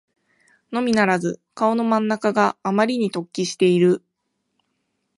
[0.71, 4.01] のみならず顔の真ん中があまりに突起している